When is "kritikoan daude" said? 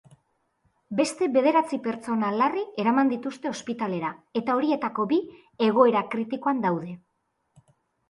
6.17-6.95